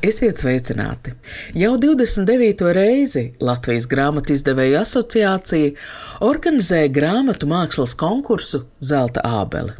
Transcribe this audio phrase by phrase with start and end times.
[0.00, 1.12] Esiet sveicināti!
[1.60, 2.70] Jau 29.
[2.72, 5.74] reizi Latvijas grāmatu izdevēja asociācija
[6.24, 9.74] organizēja grāmatu mākslas konkursu Zelta ābele.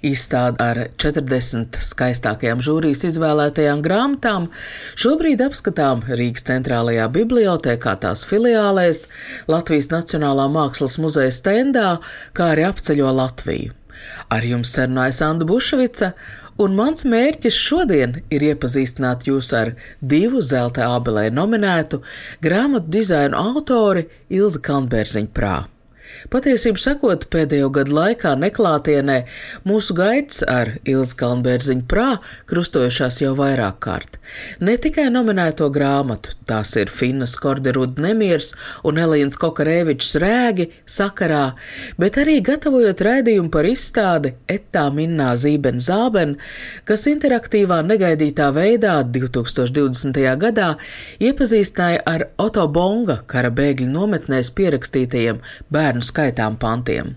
[0.00, 4.48] Izstāde ar 40 skaistākajām žūrijas izvēlētajām grāmatām
[4.96, 9.10] šobrīd apskatām Rīgas centrālajā bibliotekā, tās filiālēs,
[9.52, 11.98] Latvijas Nacionālā mākslas muzeja stendā,
[12.32, 13.76] kā arī apceļo Latviju.
[14.32, 16.14] Ar jums sarunājas Anna Bušvica,
[16.62, 22.02] un mans mērķis šodien ir iepazīstināt jūs ar divu zelta abelē nominētu
[22.44, 25.56] grāmatu dizainu autori Ilza Kalnbērziņa prā.
[26.32, 29.18] Patiesību sakot, pēdējo gadu laikā neklātienē
[29.68, 32.08] mūsu gaidas ar Ilzi Kalnbērziņu prā
[32.50, 34.18] krustojušās jau vairāk kārt.
[34.60, 38.52] Ne tikai nominēto grāmatu, tās ir Finnas Korderuda nemiers
[38.86, 41.44] un Elīnas Kokarēvičs rēgi sakarā,
[42.00, 46.36] bet arī gatavojot raidījumu par izstādi Etā minnā Zīben Zāben,
[46.88, 50.22] kas interaktīvā negaidītā veidā 2020.
[50.42, 50.72] gadā
[51.22, 55.38] iepazīstināja ar Oto Bonga kara bēgļu nometnēs pierakstītajiem
[55.72, 57.14] bērnu skaitām pantiem.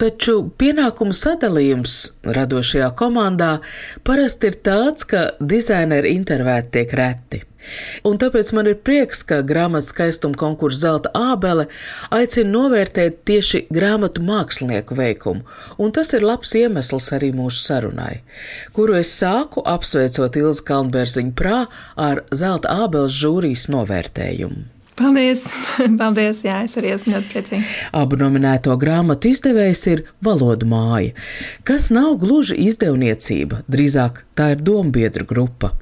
[0.00, 3.58] Taču pienākumu sadalījums radošajā komandā
[4.06, 7.42] parasti ir tāds, ka dizaineri intervēti tiek reti.
[8.08, 11.66] Un tāpēc man ir prieks, ka grāmatas skaistuma konkursa Zelta ābele
[12.16, 15.44] aicina novērtēt tieši grāmatu mākslinieku veikumu,
[15.76, 18.22] un tas ir labs iemesls arī mūsu sarunai,
[18.76, 21.64] kuru es sāku apsveicot Ilzi Kalnbērziņu prā
[22.08, 24.79] ar Zelta ābeles žūrijas novērtējumu.
[25.00, 25.46] Paldies!
[26.00, 26.42] Paldies!
[26.44, 27.68] Jā, es arī esmu ļoti priecīga.
[27.96, 31.14] Abu nominēto grāmatu izdevējs ir Valodu māja,
[31.64, 35.72] kas nav gluži izdevniecība, drīzāk tā ir dombiedru grupa.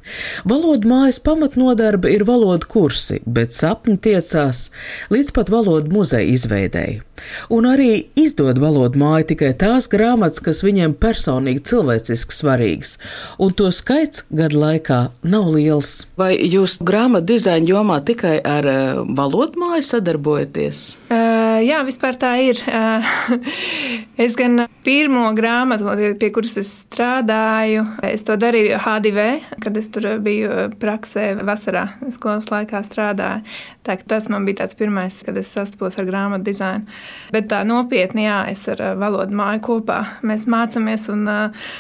[0.46, 4.68] Valodu mājas pamatnodarbe ir valodu kursi, bet sapņi tiecās
[5.10, 7.02] līdz pat valodu muzeja izveidēji.
[7.54, 12.96] Un arī izdod valodu māju tikai tās grāmatas, kas viņiem personīgi cilvēciski svarīgas,
[13.38, 15.94] un to skaits gadu laikā nav liels.
[16.20, 20.86] Vai jūs grāmatu dizaina jomā tikai ar uh, valodu māju sadarbojaties?
[21.08, 22.60] Uh, jā, vispār tā ir.
[22.66, 23.04] Uh,
[24.24, 25.88] es gan pirmo grāmatu,
[26.20, 29.26] pie kuras es strādāju, es to darīju HDV,
[29.64, 33.44] kad es tur biju praksē vasarā, skolas laikā strādāju.
[33.86, 36.98] Tā, tas man bija tāds pirmais, kad es sastapos ar grāmatu dizainu.
[37.34, 40.02] Bet tā nopietni, jā, es ar valodu māju kopā.
[40.26, 41.70] Mēs mācāmies un uh,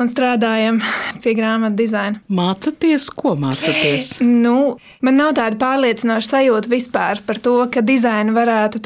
[0.00, 0.80] un strādājam
[1.22, 2.20] pie grāmatu dizaina.
[2.32, 4.16] Mācāties, ko mācāties?
[4.24, 8.82] Nu, man nav tāda pārliecinoša sajūta vispār par to, ka dizainu varētu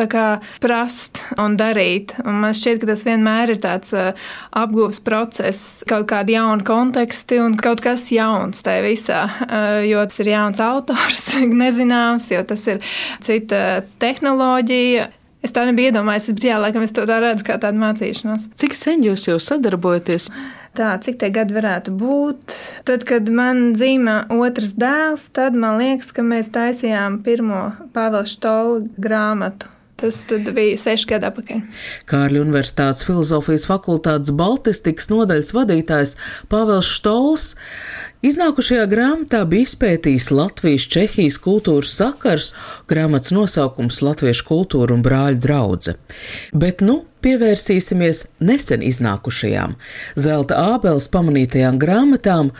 [0.62, 2.14] prast un darīt.
[2.24, 4.12] Un man šķiet, ka tas vienmēr ir tāds uh,
[4.58, 9.22] apgūves process, kaut kādi jauni konteksti un kaut kas jauns tajā visā.
[9.48, 11.24] Uh, jo tas ir jauns autors,
[11.64, 12.82] nezināms, jo tas ir
[13.24, 15.12] cita tehnoloģija.
[15.44, 18.48] Es tā nebiju iedomājies, bet jā, laikam es to tā redzu kā tādu mācīšanos.
[18.58, 20.26] Cik sen jūs jau sadarbojaties?
[20.78, 22.54] Tā, cik tie gadi varētu būt?
[22.86, 28.84] Tad, kad man dzīvo otrs dēls, tad man liekas, ka mēs taisījām pirmo Pāvila Štola
[28.98, 29.70] grāmatu.
[29.98, 30.20] Tas
[30.54, 31.62] bija seši gadi atpakaļ.
[32.06, 36.12] Kārļa Universitātes filozofijas fakultātes Baltistikas nodaļas vadītājs
[36.52, 37.46] Pāvils Štols
[38.22, 42.52] iznākušajā grāmatā bija izpētījis Latvijas-Čehijas kultūras sakars,
[42.86, 45.96] grāmatas nosaukums Latviešu kultūra un brāļu draudze.
[46.54, 49.74] Bet, nu, pievērsīsimies nesen iznākušajām
[50.14, 52.52] Zelta ābels pamanītajām grāmatām,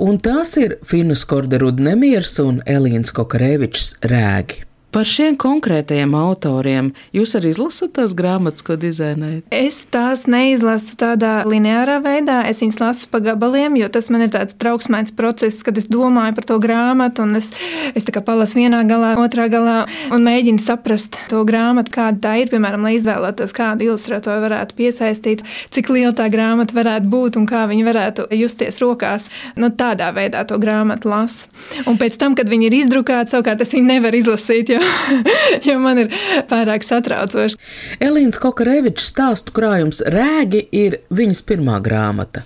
[0.00, 4.64] un tās ir Finus Korderuda nemieris un Elīnas Kokarevičs rēgi.
[4.94, 9.44] Par šiem konkrētajiem autoriem jūs arī izlasat tās grāmatas, ko dizainējat?
[9.52, 12.38] Es tās neizlasu tādā lineārā veidā.
[12.48, 16.36] Es viņas lasu pa gabaliem, jo tas man ir tāds trauksmīgs process, kad es domāju
[16.38, 17.50] par to grāmatu, un es,
[17.98, 19.74] es palasu vienā galā, otrā galā,
[20.14, 22.48] un mēģinu saprast to grāmatu, kāda tā ir.
[22.54, 27.66] Piemēram, lai izvēlētos, kādu ilustratoru varētu piesaistīt, cik liela tā grāmata varētu būt un kā
[27.68, 29.28] viņa varētu justies rokās.
[29.60, 31.50] Nu, tādā veidā to grāmatu lasu.
[31.84, 34.72] Un pēc tam, kad viņi ir izdrukāti, savukārt es viņu nevaru izlasīt.
[34.72, 34.85] Jo
[35.68, 36.12] jo man ir
[36.50, 37.58] pārāk satraucoši.
[38.02, 42.44] Elīnas Kokarevičs stāstu krājums Rēgi ir viņas pirmā grāmata.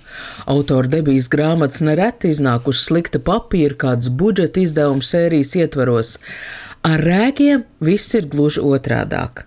[0.51, 6.17] Autora debijas grāmatas nereti iznākušas slikta papīra, kāds budžeta izdevuma sērijas ietvaros.
[6.87, 9.45] Ar rēgiem viss ir gluži otrādāk.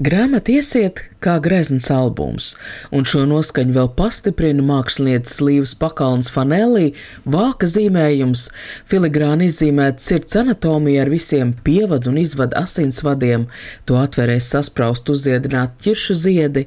[0.00, 2.54] Grāmata iesiet kā grezns albums,
[2.94, 6.94] un šo noskaņu vēl pastiprina mākslinieces Līvas pakalns Fanelī,
[7.28, 8.46] vāka zīmējums,
[8.88, 13.46] filigrāni izzīmēta sirds anatomija ar visiem pievadu un izvadu asinsvadiem,
[13.84, 16.66] to atverēs saspraust uzziedināt ķiršu ziedi.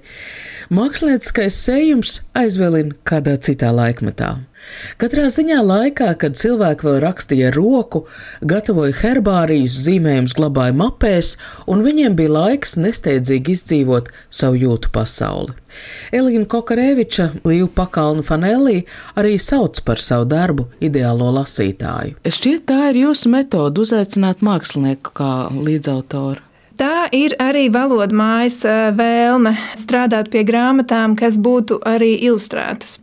[0.74, 4.36] Mākslinieckais sējums aizvelina kādā citā laikmetā.
[5.01, 8.04] Katrā ziņā laikā, kad cilvēki vēl rakstīja roku,
[8.45, 11.33] gatavoja herbārijas, zīmējumus glabāja mapēs,
[11.68, 15.57] un viņiem bija laiks nesteidzīgi izdzīvot savu jūtu pasauli.
[16.13, 18.83] Elīna Kokareviča, Līva Pakalna Fanelī,
[19.18, 22.19] arī sauc par savu darbu ideālo lasītāju.
[22.24, 26.52] Šķiet, tā ir jūsu metode uzaicināt mākslinieku kā līdzautoru.
[26.73, 28.55] Tā ir arī valodas mājas
[28.97, 32.95] vēlme strādāt pie grāmatām, kas būtu arī ilustrētas.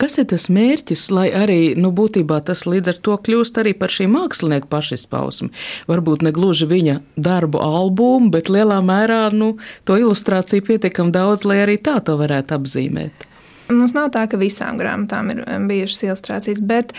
[0.00, 3.92] Kas ir tas mērķis, lai arī nu, būtībā tas līdz ar to kļūst arī par
[3.92, 5.52] šī mākslinieka pašizpausmi?
[5.92, 11.60] Varbūt ne gluži viņa darbu albumu, bet lielā mērā nu, to ilustrāciju pietiekami daudz, lai
[11.66, 13.31] arī tā to varētu apzīmēt.
[13.76, 16.94] Mums nav tā, ka visām grāmatām ir bijušas ilustrācijas, bet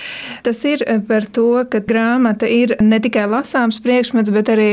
[0.46, 4.70] tas ir par to, ka grāmata ir ne tikai lasāms priekšmets, bet arī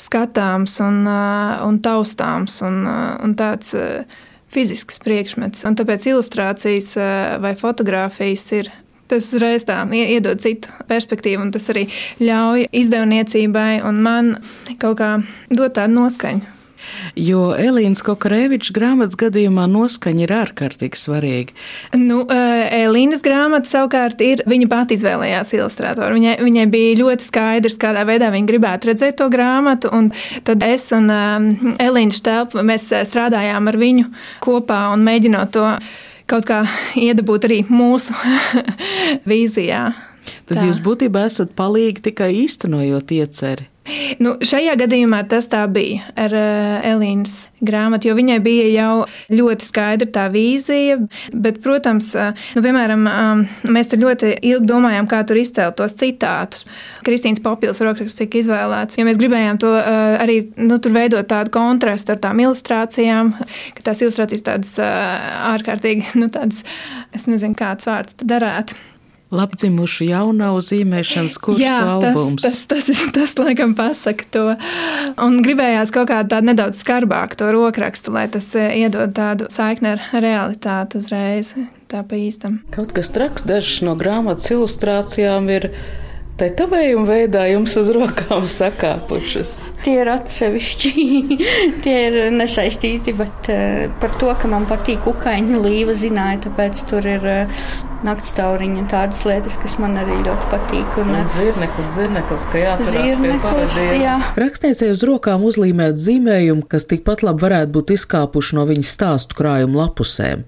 [0.00, 2.84] skatāms un, un taustāms un,
[3.24, 3.74] un tāds
[4.54, 5.64] fizisks priekšmets.
[5.66, 6.94] Un tāpēc ilustrācijas
[7.42, 8.72] vai fotografijas ir
[9.04, 11.84] Tas uzreiz tā iedod citu perspektīvu, un tas arī
[12.24, 14.30] ļauj izdevniecībai un man
[14.80, 15.10] kaut kā
[15.52, 16.54] dot tādu noskaņu
[17.18, 21.56] jo Elīnas Kokarevičs grāmatas gadījumā noskaņa ir ārkārtīgi svarīga.
[21.98, 26.18] Nu, Elīnas grāmata savukārt ir, viņa pati izvēlējās ilustrātoru.
[26.18, 30.10] Viņai, viņai bija ļoti skaidrs, kādā veidā viņa gribētu redzēt to grāmatu, un
[30.46, 34.08] tad es un Elīna Štelpa, mēs strādājām ar viņu
[34.44, 35.68] kopā un mēģinot to
[36.30, 36.62] kaut kā
[36.96, 38.16] iedabūt arī mūsu
[39.30, 39.84] vīzijā.
[40.48, 40.64] Tad Tā.
[40.68, 43.68] jūs būtībā esat palīgi tikai īstenojot ieceri.
[44.22, 48.94] Nu, šajā gadījumā tas tā bija ar uh, Elīnas grāmatu, jo viņai bija jau
[49.32, 50.98] ļoti skaidra tā vīzija.
[51.32, 53.44] Bet, protams, uh, nu, piemēram, um,
[53.74, 56.64] mēs tur ļoti ilgi domājām, kā tur izcelt tos citātus.
[57.06, 62.14] Kristīnas papildus rokraksts tika izvēlēts, jo mēs gribējām to uh, arī nu, veidot tādu kontrastu
[62.14, 63.34] ar tām ilustrācijām,
[63.76, 64.74] ka tās ilustrācijas tādas
[65.54, 66.64] ārkārtīgi, nu, tādas,
[67.16, 68.76] es nezinu, kāds vārds darētu
[69.34, 72.44] labdzimušu jaunavu zīmēšanas kursu Jā, albums.
[72.44, 74.44] Tas, tas, tas, tas, laikam, pasaka to.
[75.24, 79.94] Un gribējās kaut kā tādu nedaudz skarbāku to rokrakstu, lai tas eh, iedod tādu saikni
[79.94, 81.54] ar realitāti uzreiz.
[81.90, 82.62] Tā pa īstam.
[82.74, 85.70] Kaut kas traks, dažas no grāmatas ilustrācijām ir
[86.34, 89.52] Tā tavējuma veidā jums uz rokām sakāpušas.
[89.84, 91.04] Tie ir atsevišķi,
[91.84, 97.06] tie ir nesaistīti, bet uh, par to, ka man patīk kukaiņu līva, zināju, tāpēc tur
[97.06, 97.28] ir
[98.04, 100.98] nakts tauriņa un tādas lietas, kas man arī ļoti patīk.
[101.00, 104.16] Un, un eh, zirneklis, zirneklis, ka jāatcerās pie jā.
[104.40, 109.80] Rakstniecei uz rokām uzlīmēt zīmējumu, kas tikpat labi varētu būt izkāpuši no viņas stāstu krājuma
[109.84, 110.44] lapusēm,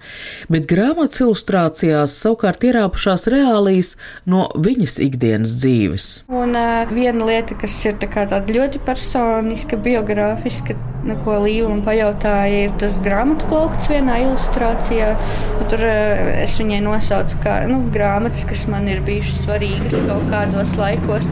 [0.53, 3.95] bet grāmatas ilustrācijās savukārt ierāpušās reālijas
[4.29, 6.11] no viņas ikdienas dzīves.
[6.33, 10.77] Un uh, viena lieta, kas ir tā tāda ļoti personiska, biogrāfiska,
[11.23, 15.13] ko Līva man pajautāja, ir tas grāmatu plaukts vienā ilustrācijā.
[15.71, 20.75] Tur uh, es viņai nosaucu kā nu, grāmatas, kas man ir bijušas svarīgas kaut kādos
[20.81, 21.31] laikos.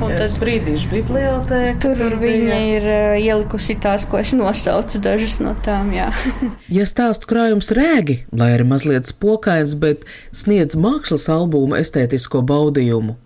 [0.00, 1.80] Un tad brīdīšu bibliotēka.
[1.84, 2.60] Tur, tur viņa bija.
[2.78, 5.90] ir uh, ielikusi tās, ko es nosaucu, dažas no tām.
[5.92, 6.08] Jā.
[6.78, 13.18] ja stāstu krājums rēgi, lai arī mazliet spokains, bet sniedz mākslas albumu estētisko baudījumu,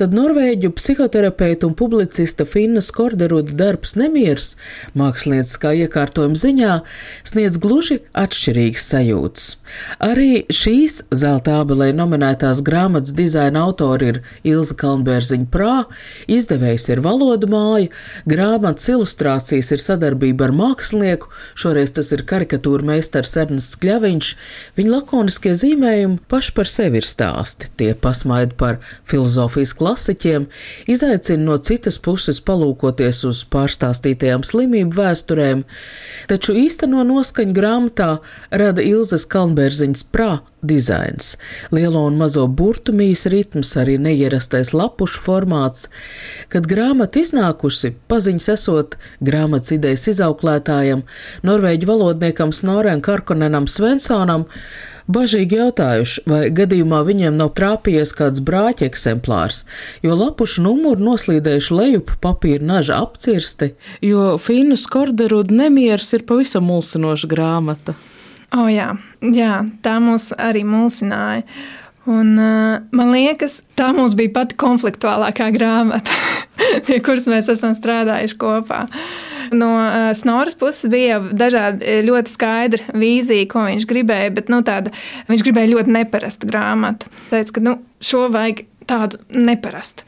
[0.00, 4.54] tad norvēģu psihoterapeita un publicista Finnas Korderuda darbs Nemiers
[4.98, 6.78] mākslinieckā iekārtojuma ziņā
[7.26, 9.46] sniedz gluži atšķirīgas sajūtas.
[10.02, 15.74] Arī šīs zelta abelē nominētās grāmatas dizaina autori ir Ilza Kalnbērziņa prā,
[16.30, 17.90] izdevējs ir valodu māja,
[18.28, 24.32] grāmatas ilustrācijas ir sadarbība ar mākslinieku, šoreiz tas ir karikatūra meistars Ernests Kļaviņš,
[24.78, 28.80] viņa lakoniskie zīmējumi paši par sevi ir stāsti, tie pasmaida par
[29.46, 30.46] filozofijas klasiķiem,
[30.86, 35.64] izaicina no citas puses palūkoties uz pārstāstītajām slimību vēsturēm,
[36.28, 38.18] taču īsteno noskaņu grāmatā
[38.50, 41.36] rada Ilzas Kalnbērziņas prā dizains,
[41.70, 45.88] lielo un mazo burtu mīs ritms, arī neierastais lapušu formāts.
[46.48, 51.06] Kad grāmata iznākusi, paziņas esot grāmatas idejas izauklētājam,
[51.46, 54.48] norvēģu valodniekam Snorēn Karkonenam Svensonam,
[55.12, 59.64] bažīgi jautājuši, vai gadījumā viņiem nav trāpījies kāds brāķa eksemplārs,
[60.04, 63.72] jo lapušu numuru noslīdējuši lejup papīra naža apcirsti.
[64.04, 67.96] Jo Fīnus Korderuda nemieris ir pavisam mulsinoša grāmata.
[68.54, 68.92] O, oh, jā.
[69.20, 71.42] jā, tā mūs arī mulsināja.
[72.06, 76.14] Un, uh, man liekas, tā mums bija pati konfliktuālākā grāmata,
[76.86, 78.84] pie kuras mēs esam strādājuši kopā.
[79.54, 84.94] No uh, Snoras puses bija dažādi ļoti skaidra vīzija, ko viņš gribēja, bet nu, tāda,
[85.30, 87.12] viņš gribēja ļoti neparastu grāmatu.
[87.30, 90.06] Teica, ka nu, šo vajag tādu neparastu.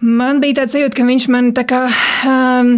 [0.00, 1.82] Man bija tāds sajūta, ka viņš man tā kā
[2.24, 2.70] um,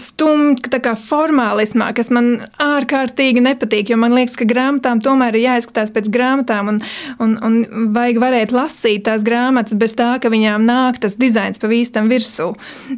[0.00, 3.90] stumj tā kā formālismā, kas man ārkārtīgi nepatīk.
[3.92, 6.78] Jo man liekas, ka grāmatām tomēr ir jāizskatās pēc grāmatām, un,
[7.20, 11.68] un, un vajag varēt lasīt tās grāmatas bez tā, ka viņām nāk tas dizains pa
[11.68, 12.54] vīstam virsū.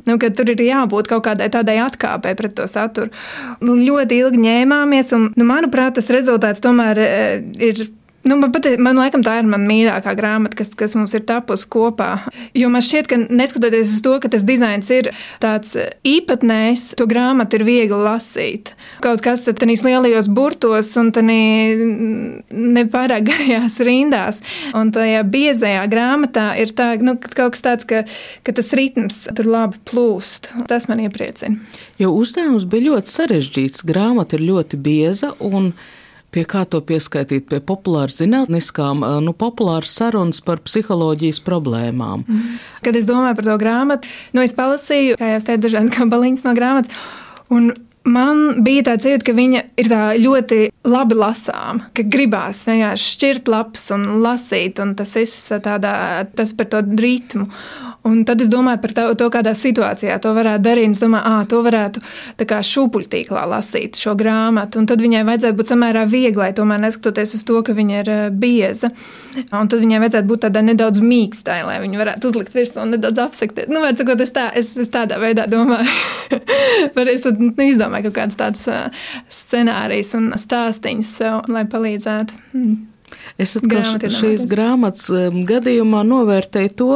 [0.07, 3.11] Nu, tur ir jābūt kaut kādai tādai atkāpei pret to saturu.
[3.67, 7.83] Ļoti ilgi ņēmāmies, un, nu, manuprāt, tas rezultāts tomēr eh, ir
[8.23, 11.67] Nu, man, pat, man liekas, tā ir mana mīļākā grāmata, kas, kas mums ir tapusi
[11.73, 12.11] kopā.
[12.55, 15.11] Jo man šķiet, ka neskatoties uz to, ka tas dizains ir
[15.43, 15.75] tāds
[16.07, 18.75] īpatnējs, to grāmatu ir viegli lasīt.
[19.02, 21.11] Kaut kas tādīs lielajos burtos un
[22.79, 24.38] nepārāk garajās rindās.
[24.79, 28.05] Un tajā biezajā grāmatā ir tā, nu, kaut kas tāds, ka,
[28.47, 30.52] ka tas ritms tur labi plūst.
[30.71, 31.59] Tas man iepriecina.
[31.99, 33.83] Jo uzdevums bija ļoti sarežģīts.
[33.88, 35.73] Grāmata ir ļoti bieza un
[36.33, 37.47] Pie kā to pieskaitīt?
[37.51, 42.25] Pie populāras zinātniskām, nu, populāras sarunas par psiholoģijas problēmām.
[42.25, 42.59] Mm.
[42.87, 46.57] Kad es domāju par to grāmatu, nu, es palasīju, kā jau teicu, dažādas gabaliņas no
[46.59, 47.03] grāmatas.
[47.53, 47.73] Un
[48.03, 49.89] Man bija tāds jūtas, ka viņa ir
[50.25, 50.57] ļoti
[50.91, 55.95] labi lasāma, ka gribās vienkārši šķirt lapas un lasīt, un tas viss tādā,
[56.35, 57.47] tas par to ritmu.
[58.09, 60.94] Un tad es domāju par to, to kādā situācijā to varētu darīt.
[60.97, 62.02] Es domāju, ah, to varētu
[62.73, 64.80] šūpuļtīklā lasīt šo grāmatu.
[64.82, 68.90] Un tad viņai vajadzētu būt samērā vieglai, tomēr neskatoties uz to, ka viņa ir bieza.
[69.54, 73.23] Un tad viņai vajadzētu būt tādai nedaudz mīkstai, lai viņa varētu uzlikt virsū un nedaudz
[73.23, 73.71] apsekties.
[73.71, 75.87] Nu, var sakot, es, tā, es, es tādā veidā domāju.
[77.14, 78.66] es izdomāju kaut kādas tādas
[79.30, 82.42] scenārijas un stāstīņus sev, lai palīdzētu.
[82.56, 82.80] Hmm.
[83.40, 86.90] Es atkal šīs grāmatas um, gadījumā novērtēju to,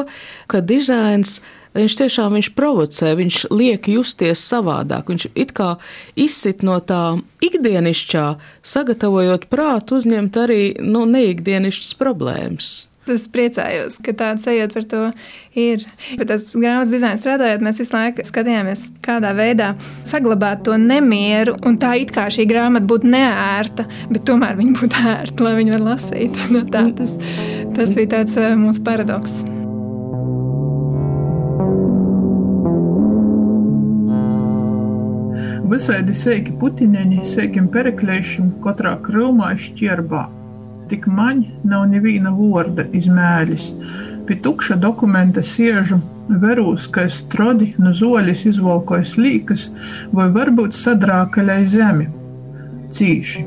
[0.50, 1.40] ka dizains
[1.76, 5.10] viņš tiešām viņš provocē, viņš liek justies savādāk.
[5.12, 5.74] Viņš it kā
[6.16, 8.26] izsit no tā ikdienišķā,
[8.64, 12.70] sagatavojot prātu uzņemt arī nu, neikdienišķas problēmas.
[13.06, 15.00] Es priecājos, ka tāda sajūta par to
[15.54, 15.84] ir.
[16.18, 19.68] Bet tas grāmatas dizains strādājot, mēs visu laiku skatījāmies, kādā veidā
[20.08, 21.54] saglabāt to nemieru.
[21.68, 25.76] Un tā it kā šī grāmata būtu neērta, bet tomēr viņa būtu ērta, lai viņi
[25.76, 26.40] varētu lasīt.
[26.50, 27.14] No nu, tā, tas,
[27.76, 29.44] tas bija tāds uh, mūsu paradoks.
[35.70, 40.24] Visādi sēki putiņi, sēkim pereklēšiem, katrā krūmā šķierbā
[40.90, 43.70] tik maņ nav neviena vorda izmēlis.
[44.26, 46.00] Pie tukša dokumenta siežu,
[46.42, 49.68] verūs, ka es strodi no zoļas izvalkojas līkas,
[50.12, 52.08] vai varbūt sadrākaļai zemi.
[52.96, 53.44] Cīši,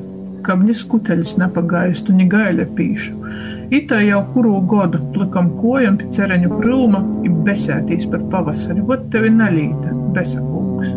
[0.47, 3.15] kam ni skuteļs nepagaistu, ni gaļa pīšu.
[3.75, 9.29] Itā jau kuru godu plikam kojam pie cereņu krūma i besētīs par pavasari, vot tevi
[9.35, 10.95] nalīta, besakungs.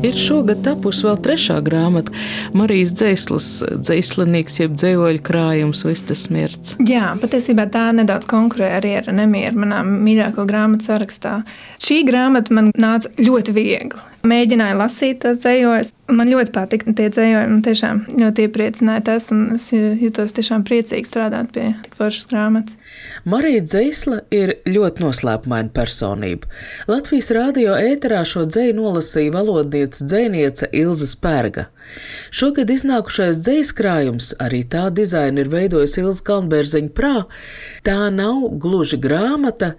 [0.00, 2.14] Ir šogad tapusi vēl trešā grāmata-
[2.56, 3.48] Marijas dzēslas,
[3.84, 6.78] dzēslinīgs, jeb dzējoļu krājums, Vistas smirts.
[6.88, 11.42] Jā, patiesībā tā nedaudz konkurē arī ar nemieru manā mīļāko grāmatu sarakstā.
[11.78, 14.09] Šī grāmata man nāca ļoti viegli.
[14.20, 15.94] Mēģināju lasīt tos dzējoļus.
[16.12, 17.48] Man ļoti patika tie dzējoļi.
[17.48, 22.76] Man tiešām ļoti iepriecināja tas, un es jutos tiešām priecīgi strādāt pie tik foršas grāmatas.
[23.24, 26.50] Marija Dzēsla ir ļoti noslēpumaina personība.
[26.90, 31.70] Latvijas rādio ēterā šo dzēju nolasīja valodniece dzēniece Ilza Spērga.
[32.28, 37.16] Šogad iznākušais dzējas krājums, arī tā dizaina ir veidojusi Ilza Kalnbērziņa prā,
[37.88, 39.74] tā nav gluži grāmata,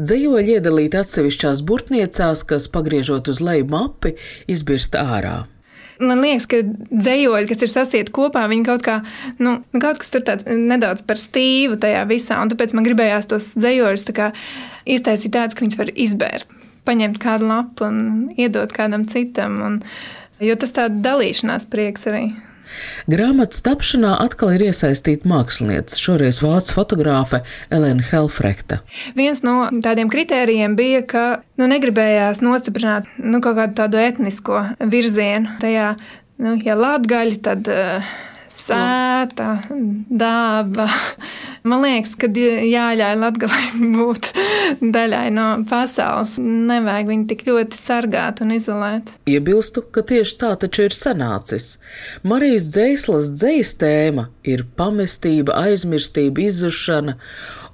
[0.00, 4.16] dzējoļi iedalīti atsevišķās burtniecās, kas pagriežot uz leju mapi,
[4.50, 5.42] izbirst ārā
[6.00, 8.96] man liekas, ka dzējoļi, kas ir sasieti kopā, viņi kaut kā,
[9.42, 12.40] nu, kaut kas tur tāds nedaudz par stīvu tajā visā.
[12.40, 14.30] Un tāpēc man gribējās tos dzējoļus tā
[14.88, 16.54] iztaisīt tādus, ka viņus var izbērt,
[16.88, 18.00] paņemt kādu lapu un
[18.40, 19.60] iedot kādam citam.
[19.66, 19.80] Un,
[20.40, 22.30] jo tas tāds dalīšanās prieks arī.
[23.10, 28.80] Grāmatas tapšanā atkal ir iesaistīta mākslinieca, šoreiz vācu fotogrāfe Elena Helfrekta.
[29.18, 31.26] Viens no tādiem kritērijiem bija, ka
[31.60, 35.58] nu, negribējās nostiprināt nu, kaut kādu tādu etnisko virzienu.
[35.62, 35.94] Tajā,
[36.42, 37.70] nu, ja latgaļi, tad.
[37.70, 38.10] Uh,
[38.50, 39.50] sēta,
[40.10, 40.88] daba.
[41.62, 44.30] Man liekas, ka jāļauj Latvijai būt
[44.80, 46.36] daļai no pasaules.
[46.40, 49.14] Nevajag viņu tik ļoti sargāt un izolēt.
[49.30, 51.76] Iebilstu, ka tieši tā taču ir sanācis.
[52.26, 57.16] Marijas dzēslas dzējas tēma ir pamestība, aizmirstība, izzušana,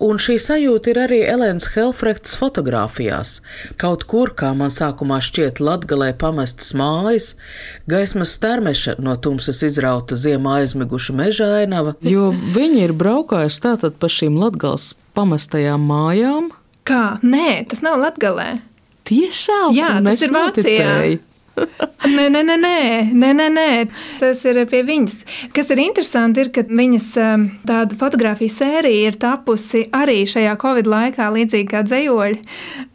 [0.02, 3.38] un šī sajūta ir arī Elēnas Helfrekts fotografijās.
[3.80, 7.32] Kaut kur, kā man sākumā šķiet, latgalē pamestas mājas,
[7.90, 11.96] gaismas starmeša no tumsas izrauta ziemā aizmiguša meža ainava.
[12.04, 16.52] Jo viņi ir braukājuši tātad pa šīm latgals pamestajām mājām,
[16.86, 17.18] Kā?
[17.26, 18.60] Nē, tas nav Latgalē.
[19.06, 19.72] Tiešām?
[19.74, 20.44] Jā, tas ir Vācijā.
[20.46, 21.24] noticēju.
[21.56, 22.78] Nē, nē, nē, nē,
[23.16, 23.68] nē, nē, nē,
[24.20, 25.14] tas ir pie viņas.
[25.56, 30.90] Kas ir interesanti, ir, ka viņas um, tāda fotografija sērija ir tapusi arī šajā Covid
[30.92, 32.38] laikā, līdzīgi kā dzējoļi,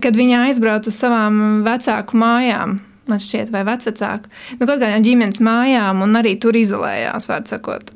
[0.05, 2.77] kad viņa aizbrauca uz savām vecāku mājām.
[3.10, 4.29] Man šķiet, vai vecāku,
[4.60, 7.89] nu, kaut kādām ģimenes mājām, un arī tur izolējās, var sakot.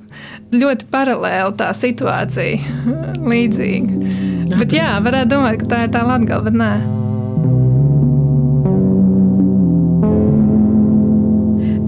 [0.55, 2.75] Ļoti paralēli tā situācija,
[3.31, 4.55] līdzīga.
[4.55, 6.73] Bet jā, varētu domāt, ka tā ir tā latgala, bet nē.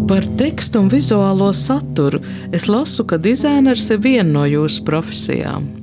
[0.08, 2.22] Par tekstu un vizuālo saturu
[2.56, 5.77] es lasu, ka dizainers ir viena no jūsu profesijām.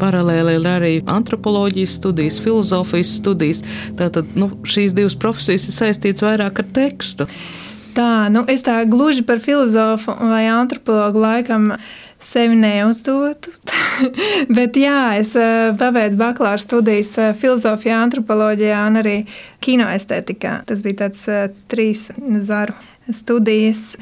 [0.00, 3.62] Paralēli ir arī antropoloģijas studijas, filozofijas studijas.
[3.98, 7.28] Tātad nu, šīs divas profesijas ir saistītas vairāk ar tekstu.
[7.94, 11.70] Tā, nu es tā gluži par filozofu vai antropologu laikam
[12.24, 13.52] sevi neuzdotu.
[14.56, 19.16] Bet jā, es eh, pabeidzu bakalaura studijas eh, filozofijā, antropoloģijā un arī
[19.64, 20.56] kinoestētikā.
[20.68, 22.08] Tas bija tāds eh, trīs
[22.48, 22.74] zaru
[23.12, 23.92] studijas.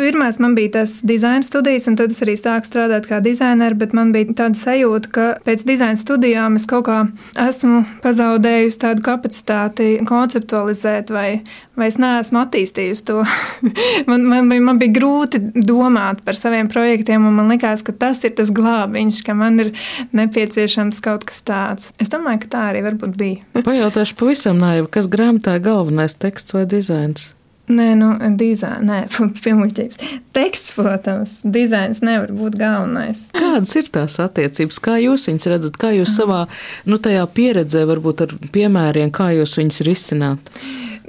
[0.00, 3.92] Pirmās man bija tas dizaina studijas, un tad es arī sāku strādāt kā dizaineris, bet
[3.96, 7.02] man bija tāda sajūta, ka pēc dizaina studijām es kaut kā
[7.44, 11.42] esmu pazaudējusi tādu kapacitāti konceptualizēt, vai,
[11.76, 13.18] vai es neesmu attīstījusi to.
[14.10, 18.24] man, man, bija, man bija grūti domāt par saviem projektiem, un man likās, ka tas
[18.24, 19.74] ir tas glābiņš, ka man ir
[20.16, 21.90] nepieciešams kaut kas tāds.
[22.00, 23.44] Es domāju, ka tā arī varbūt bija.
[23.60, 27.34] Pajautāšu pavisam naivi, kas grāmatā ir galvenais teksts vai dizains?
[27.70, 30.00] Nē, nu, dizains, filmuļķības.
[30.34, 33.22] Teksts, protams, dizains nevar būt galvenais.
[33.36, 36.44] Kādas ir tās attiecības, kā jūs viņus redzat, kā jūs savā
[36.90, 40.52] nu, pieredzē, varbūt ar piemēriem, kā jūs viņus risināt?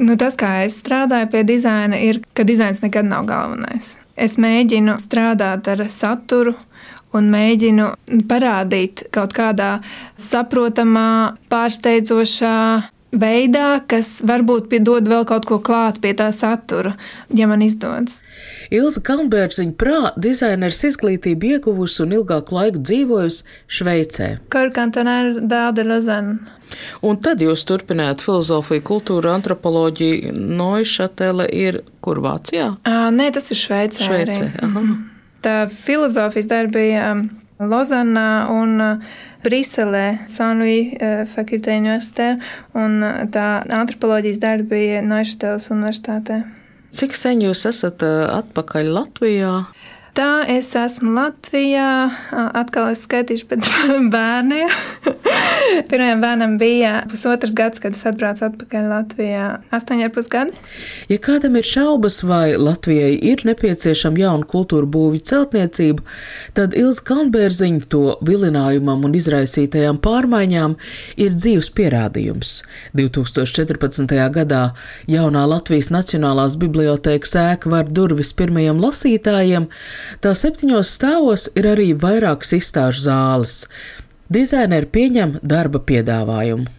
[0.01, 3.96] Nu, tas, kā es strādāju pie dizaina, ir, ka dizains nekad nav galvenais.
[4.15, 6.56] Es mēģinu strādāt ar saturu,
[7.18, 7.89] un mēģinu
[8.30, 9.75] parādīt kaut kādā
[10.20, 12.58] saprotamā, pārsteidzošā
[13.12, 16.96] veidā, kas varbūt dod vēl kaut ko klāt pie tā satura,
[17.36, 18.22] ja man izdodas.
[18.72, 24.30] Ilza Kalnbērziņa prā dizainers izglītību ieguvusi un ilgāku laiku dzīvojusi Šveicē.
[24.53, 26.39] Korkantonēra Dāda Rozana.
[27.03, 30.32] Un tad jūs turpināt filozofiju, kultūru, antropoloģiju.
[30.32, 32.70] Noišatele ir kur Vācijā?
[32.88, 34.08] À, nē, tas ir Šveicē.
[34.08, 34.86] Šveicē aha.
[35.41, 37.06] Tā filozofijas darba bija
[37.62, 39.02] Lozanā un
[39.45, 40.97] Briselē, Sanui
[41.34, 42.34] fakultē universitē,
[42.78, 43.02] un
[43.34, 46.41] tā antropoloģijas darba bija Noišateles universitātē.
[46.91, 49.56] Cik sen jūs esat atpakaļ Latvijā?
[50.17, 52.12] Tā es esmu Latvijā.
[52.36, 53.69] Atkal es skaitīšu pēc
[54.13, 54.74] bērniem.
[55.89, 59.47] Pirmajam bērnam bija pusotrs gads, kad es atbraucu atpakaļ Latvijā.
[59.74, 60.56] Astoņi ar pus gadi.
[61.12, 66.06] Ja kādam ir šaubas, vai Latvijai ir nepieciešama jauna kultūra būvju celtniecība,
[66.58, 70.78] tad Ilza Kalnbērziņa to vilinājumam un izraisītajām pārmaiņām
[71.21, 72.54] ir dzīves pierādījums.
[72.97, 74.15] 2014.
[74.38, 74.63] gadā
[75.12, 79.69] jaunā Latvijas Nacionālās bibliotēkas ēka var durvis pirmajiem lasītājiem,
[80.21, 83.62] Tā septiņos stāvos ir arī vairākas izstāžu zāles.
[84.32, 86.70] Dizaineri pieņem darba piedāvājumu.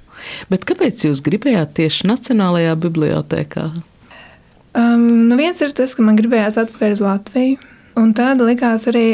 [0.52, 3.66] Bet kāpēc jūs gribējāt tieši Nacionālajā bibliotekā?
[4.78, 7.60] Um, nu viens ir tas, ka man gribējās atpakaļ uz Latviju.
[8.00, 9.06] Un tāda likās arī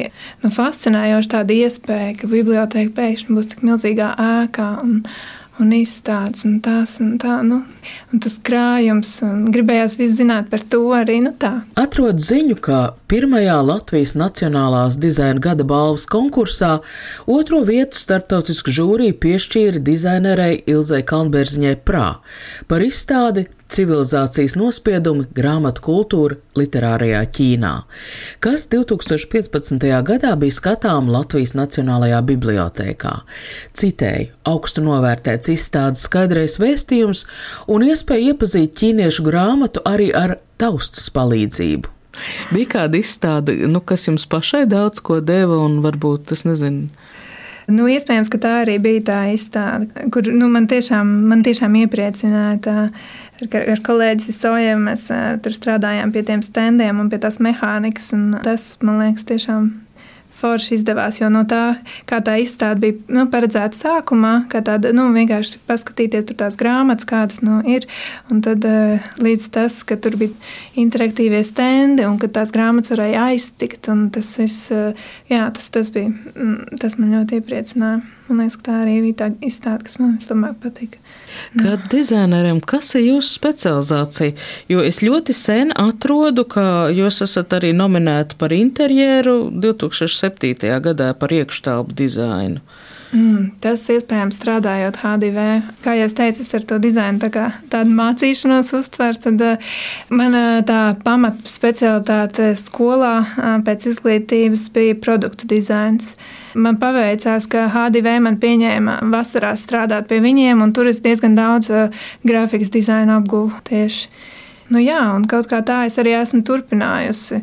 [0.45, 4.69] nu, fascinējoša tāda iespēja, ka biblioteka pēkšņi būs tik milzīgā ēkā.
[4.85, 5.01] Un,
[5.63, 7.61] un izstādes, un tās, un tā, nu,
[8.13, 11.53] un tas krājums, un gribējās visu zināt par to arī, nu tā.
[11.79, 16.79] Atrod ziņu, ka pirmajā Latvijas Nacionālās dizaina gada balvas konkursā
[17.27, 22.09] otro vietu starptautisku žūriju piešķīra dizainerei Ilzai Kalnbērziņai Prā
[22.71, 27.73] par izstādi Civilizācijas nospiedumi, grāmatu kultūra literārajā Ķīnā,
[28.41, 29.85] kas 2015.
[30.09, 33.13] gadā bija skatām Latvijas Nacionālajā bibliotēkā.
[33.77, 37.27] Citēju, augstu novērtēts izstādes skaidrais vēstījums
[37.69, 41.93] un iespēja iepazīt ķīniešu grāmatu arī ar taustas palīdzību.
[42.51, 46.89] Bija kāda izstāde, nu, kas jums pašai daudz ko deva, un varbūt tas nezinu.
[47.69, 52.55] Nu, iespējams, ka tā arī bija tā izstāde, kur nu, man, tiešām, man tiešām iepriecināja.
[52.65, 52.77] Tā,
[53.43, 58.13] ar, ar kolēģi Soju mēs uh, tur strādājām pie tiem standiem un pie tās mehānikas.
[58.45, 59.71] Tas man liekas tiešām
[60.39, 61.19] forši izdevās.
[61.21, 66.29] Jo no tā, kā tā izstāde bija nu, paredzēta sākumā, kā tāda nu, vienkārši paskatīties
[66.29, 67.89] tur tās grāmatas, kādas nu, ir.
[68.33, 68.67] Un tad
[69.25, 70.35] līdz tas, ka tur bija
[70.79, 73.91] interaktīvie stendi un ka tās grāmatas varēja aiztikt.
[74.15, 74.71] Tas, viss,
[75.31, 78.18] jā, tas, tas, bija, mm, tas man ļoti iepriecināja.
[78.29, 81.01] Man liekas, tā arī bija tā izstāde, kas man vislabāk patika.
[81.57, 84.35] Kā dizainerim, kas ir jūsu specializācija?
[84.69, 90.77] Jo es ļoti sen atrodu, ka jūs esat arī nominēti par interjeru 2007.
[90.85, 92.61] gadā par iekštelpu dizainu.
[93.09, 95.45] Mm, tas iespējams strādājot HDV.
[95.81, 99.21] Kā jau teicu, es ar to dizainu tā kā, tādu mācīšanos uztveru.
[99.25, 99.71] Tad uh,
[100.13, 106.13] mana tā pamat specialitāte skolā uh, pēc izglītības bija produktu dizains.
[106.53, 111.73] Man paveicās, ka HDV man pieņēma vasarā strādāt pie viņiem, un tur es diezgan daudz
[111.73, 114.09] uh, grafikas dizaina apguvu tieši.
[114.69, 117.41] Nu jā, un kaut kā tā es arī esmu turpinājusi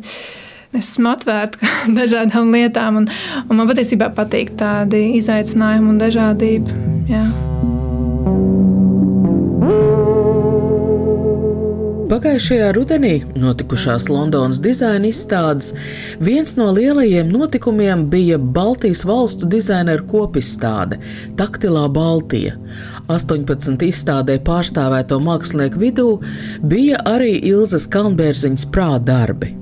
[0.74, 3.10] esmu atvērta dažādām lietām, un,
[3.46, 6.80] un man patiesībā patīk tādi izaicinājumi un dažādība.
[7.10, 7.26] Jā.
[12.06, 15.72] Pagājušajā rudenī notikušās Londonas dizaina izstādes
[16.22, 21.00] viens no lielajiem notikumiem bija Baltijas valstu dizaineru kopizstāde
[21.36, 22.54] Taktilā Baltija.
[23.12, 26.06] 18 izstādē pārstāvēto mākslinieku vidū
[26.66, 29.52] bija arī Ilzas Kalnbērziņas prātdarbi.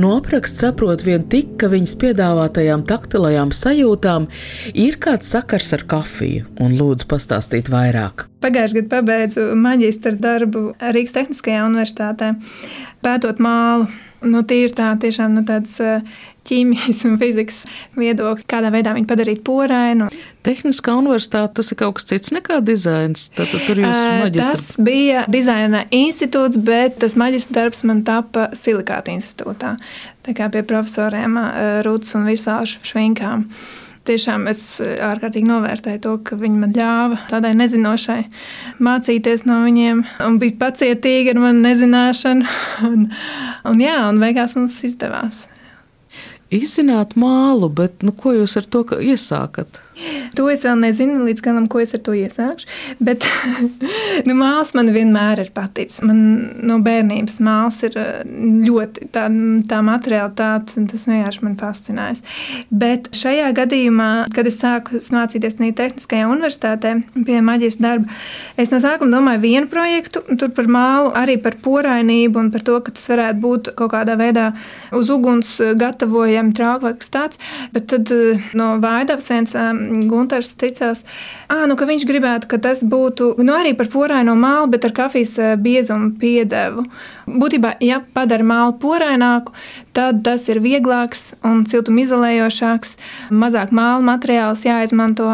[0.00, 4.28] No apraksta saprot vien tik, ka viņas piedāvātajām taktilajām sajūtām
[4.74, 8.28] ir kāds sakars ar kafiju, un lūdzu pastāstīt vairāk.
[8.44, 12.34] Pagājušajā gadā pabeidzu maģistra darbu Rīgas Tehniskajā universitātē,
[13.04, 13.88] pētot mālu.
[14.24, 15.76] Nu, tīri tā, tiešām nu, tāds
[16.48, 17.62] ķīmijas un fizikas
[17.98, 20.08] viedokļi, kādā veidā viņu padarīt porainu.
[20.44, 23.30] Tehniskā universitāte tas ir kaut kas cits nekā dizains.
[23.36, 24.58] Tad, tad tur jūs maģistra.
[24.58, 29.76] Tas bija dizaina institūts, bet tas maģistra darbs man tapa silikāta institūtā.
[30.24, 31.40] Tā kā pie profesoriem
[31.84, 33.48] Rūtas un Visāšu švinkām
[34.04, 38.20] tiešām es ārkārtīgi novērtēju to, ka viņi man ļāva tādai nezinošai
[38.84, 42.52] mācīties no viņiem un bija pacietīgi ar manu nezināšanu.
[42.84, 43.06] Un,
[43.64, 45.44] un jā, un beigās mums izdevās.
[46.52, 49.80] Izzināt mālu, bet nu, ko jūs ar to iesākat?
[50.34, 52.66] To es vēl nezinu līdz galam, ko es ar to iesākšu.
[53.04, 53.26] Bet
[54.26, 56.00] nu, mākslas man vienmēr ir paticis.
[56.06, 56.20] Man
[56.66, 58.22] no bērnības mākslas ir eh,
[58.66, 59.28] ļoti tā,
[59.70, 62.24] tā materiālitāte, un tas vienkārši man fascinējas.
[62.74, 66.94] Bet šajā gadījumā, kad es sāku mācīties Tehniskajā universitātē
[67.26, 68.10] pie maģijas darba,
[68.60, 72.80] es no sākuma domāju vienu projektu, tur par mālu, arī par porainību un par to,
[72.84, 74.50] ka tas varētu būt kaut kādā veidā
[74.94, 77.40] uz uguns gatavojami trauki vai kas tāds.
[77.74, 79.54] Bet tad eh, no Vaidavas viens
[80.10, 81.02] Gunārs ticās,
[81.48, 84.94] à, nu, ka viņš gribētu, ka tas būtu nu, arī par poraino mālu, bet ar
[84.96, 86.86] kafijas biezumu piedevu.
[87.28, 89.54] Būtībā, ja padara mālu poraināku,
[89.96, 92.96] tad tas ir vieglāks un siltumizolējošāks,
[93.32, 95.30] mazāk māla materiāls jāizmanto.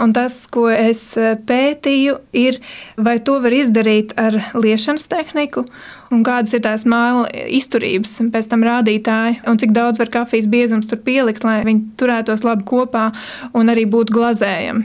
[0.00, 1.06] Un tas, ko es
[1.48, 2.60] pētīju, ir,
[2.96, 5.66] vai to var izdarīt ar liešanas tehniku
[6.14, 10.88] un kādas ir tās māla izturības, pēc tam rādītāji, un cik daudz var kafijas biezums
[10.90, 13.08] tur pielikt, lai viņi turētos labi kopā
[13.56, 14.84] un arī būtu glazējami.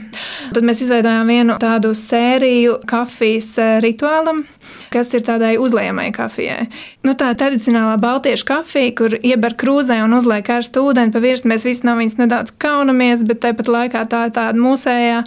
[0.54, 3.52] Tad mēs izveidojām vienu tādu sēriju kafijas
[3.84, 4.44] rituālam,
[4.92, 6.66] kas ir tādai uzliekamai kafijai.
[7.06, 11.64] Nu, tā tradicionālā baltiešu kafija, kur ieber krūzē un uzliek karstu ūdeni pa virsmu, mēs
[11.64, 15.22] visi no viņas nedaudz kaunamies, bet tāpat laikā tā ir tāda mūsējā,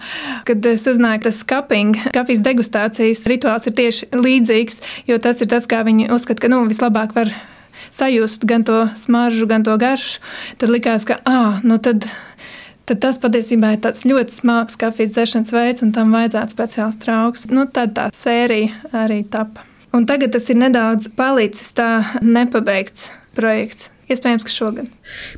[0.46, 5.50] kad es uzzināju, ka tas cupping, kafijas degustācijas rituāls ir tieši līdzīgs, jo tas ir
[5.50, 7.32] tas, kā viņi uzskata, ka nu, vislabāk var
[7.94, 10.22] sajust gan to smaržu, gan to garšu.
[10.62, 12.08] Tad likās, ka ah, nu tad
[12.90, 17.48] tad tas patiesībā ir tāds ļoti smags kafijas dzeršanas veids, un tam vajadzētu speciāls trauks.
[17.52, 19.64] Nu, tad tā sērija arī tapa.
[19.94, 21.90] Un tagad tas ir nedaudz palicis tā
[22.26, 23.93] nepabeigts projekts.
[24.14, 24.90] Iespējams, ka šogad.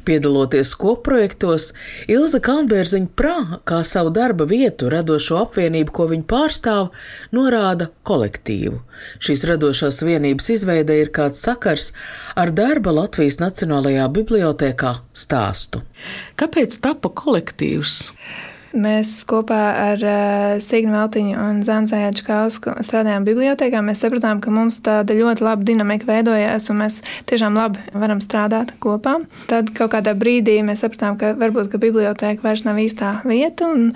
[0.08, 1.70] Piedaloties kopprojektos,
[2.12, 3.36] Ilza Kalnbērziņa prā,
[3.68, 6.90] kā savu darba vietu radošo apvienību, ko viņa pārstāv,
[7.36, 8.82] norāda kolektīvu.
[9.24, 11.92] Šīs radošās vienības izveide ir kāds sakars
[12.36, 15.84] ar darba Latvijas Nacionālajā bibliotēkā stāstu.
[16.40, 18.02] Kāpēc tapa kolektīvs?
[18.76, 23.80] Mēs kopā ar uh, Signu Veltiņu un Zanzēju Čkausku strādājām bibliotekā.
[23.86, 26.98] Mēs sapratām, ka mums tāda ļoti laba dinamika veidojās, un mēs
[27.30, 29.22] tiešām labi varam strādāt kopā.
[29.48, 33.94] Tad kaut kādā brīdī mēs sapratām, ka varbūt ka biblioteka vairs nav īstā vieta, un,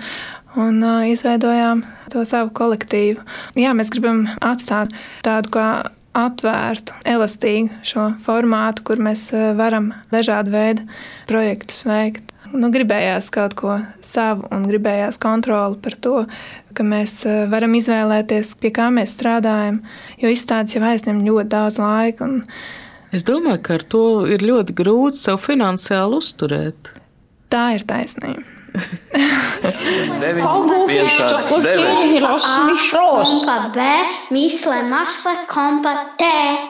[0.56, 3.20] un uh, izveidojām to savu kolektīvu.
[3.60, 5.68] Jā, mēs gribam atstāt tādu kā
[6.16, 9.28] atvērtu, elastīgu šo formātu, kur mēs
[9.60, 10.88] varam dažādu veidu
[11.28, 16.14] projektus veikt nu, gribējās kaut ko savu un gribējās kontroli par to,
[16.76, 19.80] ka mēs eh, varam izvēlēties, pie kā mēs strādājam,
[20.22, 22.28] jo izstādes jau aizņem ļoti daudz laika.
[22.28, 22.44] Un...
[23.14, 26.94] Es domāju, ka ar to ir ļoti grūti sev finansiāli uzturēt.
[27.50, 28.59] Tā ir taisnība.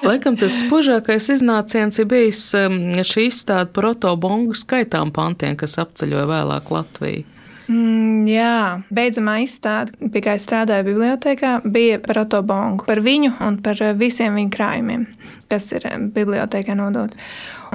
[0.07, 5.79] Laikam tas spožākais iznāciens ir bijis um, šī izstāde par Oto Bongu skaitām pantiem, kas
[5.83, 7.40] apceļoja vēlāk Latviju.
[7.71, 13.61] Mm, jā, beidzamā izstāde, pie kā es strādāju bibliotekā, bija par Otobongu, par viņu un
[13.63, 15.07] par visiem viņa krājumiem,
[15.53, 17.15] kas ir um, bibliotekā nodot.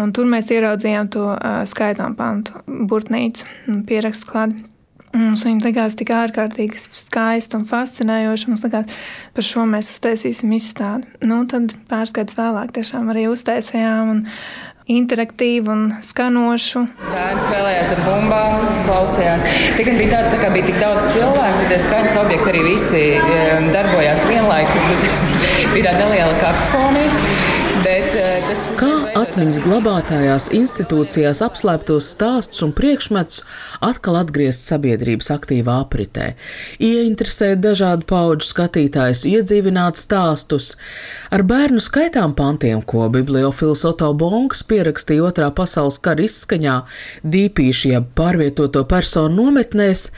[0.01, 4.65] Un tur mēs ieraudzījām to uh, skaitām pantu, burtnīcu un pierakstu klādi.
[5.15, 8.49] Mums viņa likās tik ārkārtīgi skaista un fascinējoša.
[8.51, 8.95] Mums likās,
[9.31, 11.07] par šo mēs uztaisīsim izstādi.
[11.23, 14.11] Nu, tad pārskats vēlāk tiešām arī uztaisījām.
[14.11, 14.25] Un,
[14.91, 16.83] interaktīvu un skanošu.
[17.07, 19.45] Bērni spēlējās ar bumbām, klausījās.
[19.79, 23.71] Tikai bija tāda, tā kā bija tik daudz cilvēku, tie skaņas objekti arī visi eh,
[23.73, 24.85] darbojās vienlaikus.
[25.73, 27.34] bija tāda neliela kakofonija.
[29.35, 33.41] Atmiņas glabātājās institūcijās apslēptos stāstus un priekšmetus
[33.83, 36.29] atkal atgriezt sabiedrības aktīvā apritē,
[36.79, 40.69] ieinteresēt dažādu pauģu skatītājus, iedzīvināt stāstus.
[41.35, 46.79] Ar bērnu skaitām pantiem, ko bibliofils Oto Bonks pierakstīja otrā pasaules kara izskaņā,
[47.27, 50.13] dīpīši jeb pārvietoto personu nometnēs,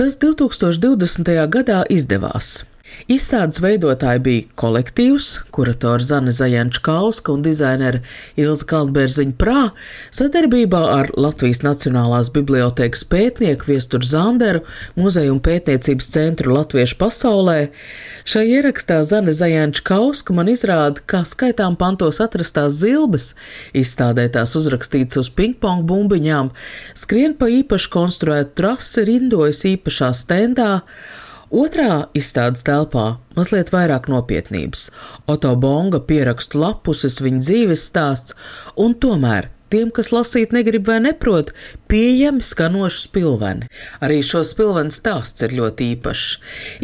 [0.00, 1.36] tas 2020.
[1.60, 2.62] gadā izdevās.
[3.10, 8.02] Izstādes veidotāji bija kolektīvs, kurators Zane Zajančkauska un dizainere
[8.38, 9.62] Ilza Kaldbērziņa Prā,
[10.14, 14.62] sadarbībā ar Latvijas Nacionālās bibliotēkas pētnieku Viesturu Zanderu,
[14.96, 17.58] muzeju un pētniecības centru Latviešu pasaulē.
[18.28, 23.32] Šai ierakstā Zane Zajančkauska man izrāda, kā skaitām pantos atrastās zilbes,
[23.76, 26.52] izstādētās uzrakstītas uz pingpong bumbiņām,
[26.94, 30.70] skrien pa īpaši konstruētu trasi, rindojas īpašā stendā,
[31.52, 34.86] Otrā izstādes telpā mazliet vairāk nopietnības.
[35.28, 38.32] Oto Bonga pierakstu lapuses viņa dzīves stāsts,
[38.80, 41.54] un tomēr Tiem, kas lasīt negrib vai neprot,
[41.88, 43.68] pieejami skanoši spilveni.
[44.04, 46.26] Arī šo spilvenu stāsts ir ļoti īpašs.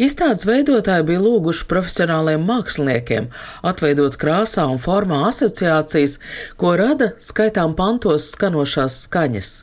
[0.01, 3.29] Izstādes veidotāji bija lūguši profesionāliem māksliniekiem
[3.69, 6.17] atveidot krāsā un formā asociācijas,
[6.57, 9.53] ko rada skaitām pantos skanošās skaņas.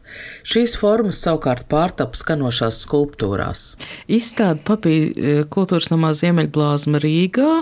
[0.47, 3.69] Šīs formas savukārt pārtapa skanošās skulptūrās.
[4.07, 7.53] Izstāde papīra e, kultūras namā Ziemeļblāzma Rīgā,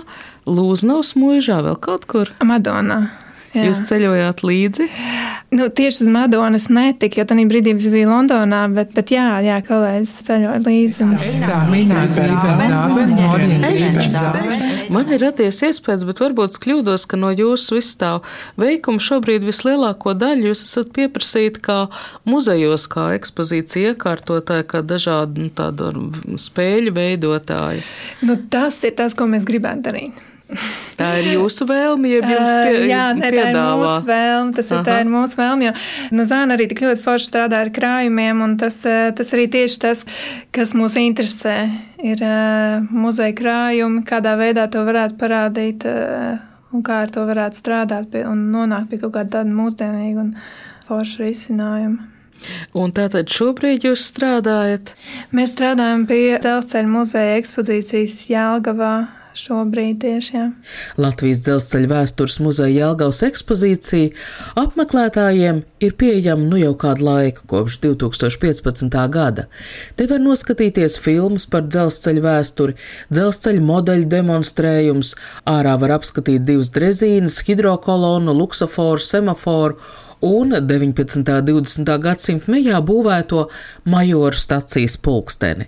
[0.45, 2.35] Lūznavas mūžā, vēl kaut kur?
[2.45, 3.24] Madonā.
[3.55, 3.69] Jā.
[3.69, 4.85] Jūs ceļojāt līdzi?
[5.55, 9.61] Nu, tieši uz Madonas netika, jo tajā brīdī es biju Londonā, bet, bet jā, jā
[9.63, 11.05] kolēģis ceļoja līdzi.
[14.91, 18.27] Man ir radies iespējas, bet varbūt es kļūdos, ka no jūsu vistāv
[18.59, 21.79] veikuma šobrīd vislielāko daļu jūs esat pieprasīti kā
[22.27, 25.93] muzejos, kā ekspozīcija iekārtotāji, kā dažādu nu, tādu
[26.41, 27.87] spēļu veidotāji.
[28.27, 30.34] Nu, tas ir tas, ko mēs gribētu darīt.
[30.95, 33.51] Tā ir jūsu vēlme, ja jums pie, uh, jā, ne, piedāvā.
[33.51, 34.55] tā ir mūsu vēlme.
[34.55, 35.73] Tas ir, ir mūsu vēlme, jo
[36.15, 40.05] nu, Zāna arī tik ļoti forši strādā ar krājumiem, un tas, tas arī tieši tas,
[40.55, 41.57] kas mūs interesē,
[42.05, 46.37] ir uh, muzeja krājumi, kādā veidā to varētu parādīt uh,
[46.75, 50.33] un kā ar to varētu strādāt pie, un nonākt pie kaut kāda tāda mūsdienīga un
[50.89, 52.11] forša risinājuma.
[52.77, 54.93] Un tātad šobrīd jūs strādājat?
[55.33, 58.95] Mēs strādājam pie dzelzceļa muzeja ekspozīcijas Jēlgavā
[59.39, 60.33] šobrīd tieši.
[60.35, 60.45] Jā.
[61.01, 64.13] Latvijas dzelzceļa vēstures muzeja Jelgavas ekspozīcija
[64.61, 68.97] apmeklētājiem ir pieejama nu jau kādu laiku, kopš 2015.
[69.13, 69.47] gada.
[69.99, 72.77] Te var noskatīties filmas par dzelzceļa vēsturi,
[73.13, 75.13] dzelzceļa modeļu demonstrējums,
[75.51, 79.79] ārā var apskatīt divas drezīnas, hidrokolonu, luksoforu, semaforu
[80.21, 81.19] un 19.
[81.19, 81.91] un 20.
[82.01, 83.45] gadsimta mijā būvēto
[83.89, 85.67] majoru stacijas pulksteni.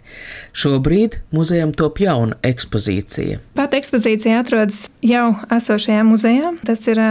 [0.57, 3.39] Šobrīd muzejam top jauna ekspozīcija.
[3.57, 6.55] Pat ekspozīcija atrodas jau esošajā muzejā.
[6.67, 7.01] Tas ir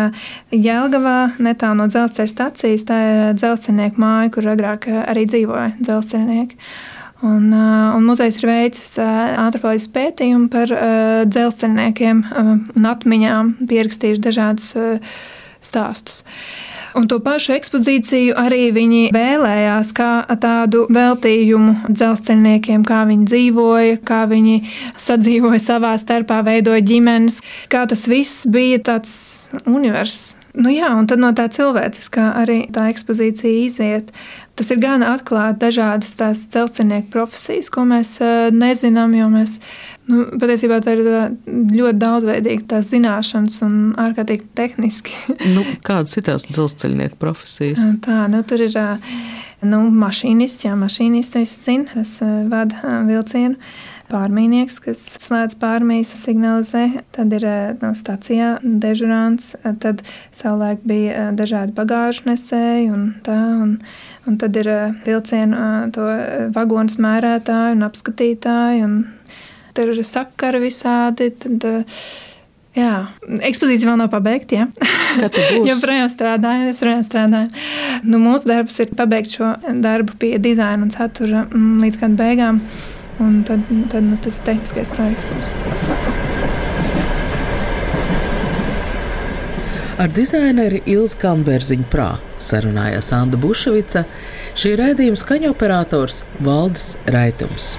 [0.54, 2.84] Jēlgavā, netālu no dzelzceļa stacijas.
[2.88, 6.60] Tā ir dzelzceļnieku māja, kur agrāk arī dzīvoja dzelzceļnieki.
[7.24, 7.48] Un,
[7.96, 10.72] un muzejs ir veicis antropoloģisku pētījumu par
[11.32, 12.20] dzelzceļniekiem
[12.76, 14.74] un atmiņām, pierakstījuši dažādus
[15.66, 16.22] stāstus.
[16.96, 24.22] Un to pašu ekspozīciju arī viņi vēlējās kā tādu veltījumu dzelzceļniekiem, kā viņi dzīvoja, kā
[24.30, 24.56] viņi
[24.96, 29.12] sadzīvoja savā starpā, veidoja ģimenes, kā tas viss bija tāds
[29.66, 30.32] universāls.
[30.56, 34.12] Nu jā, un tad no tā cilvēciskā arī tā ekspozīcija iziet.
[34.56, 38.14] Tas ir gan atklāt dažādas tās dzelzceļnieku profesijas, ko mēs
[38.56, 39.58] nezinām, jo mēs
[40.10, 45.16] nu, patiesībā tā ir ļoti daudzveidīga tās zināšanas un ārkārtīgi tehniski.
[45.56, 47.84] nu, kādas ir tās dzelzceļnieku profesijas?
[48.04, 48.78] Tā, nu, tur ir
[49.66, 53.60] nu, mašīnists, jā, mašīnists, es zinu, es vadu vilcienu
[54.10, 56.84] pārmīnieks, kas slēdz pārmijas, signalizē.
[57.14, 57.46] Tad ir
[57.80, 63.38] no stācijā dežurants, tad savulaik bija dažādi bagāžu nesēji un tā.
[63.64, 63.76] Un,
[64.26, 64.70] un tad ir
[65.06, 66.06] vilcienu to
[66.54, 68.86] vagonu smērētāji un apskatītāji.
[68.86, 68.96] Un
[69.76, 71.30] tur ir sakari visādi.
[71.42, 71.68] Tad,
[72.76, 73.06] Jā,
[73.48, 74.66] ekspozīcija vēl nav pabeigta.
[75.22, 75.64] Būs?
[75.70, 77.64] joprojām strādāju, es joprojām strādāju.
[78.04, 82.60] Nu, mūsu darbs ir pabeigt šo darbu pie dizaina un satura mm, līdz gada beigām.
[83.24, 85.48] Un tad, tad nu, tas tehniskais projekts būs.
[89.96, 94.04] Ar dizaineri Ilzi Kalnbērziņu prā sarunājās Anna Buševica,
[94.52, 97.78] šī raidījuma skaņoperators Valdis Raitums.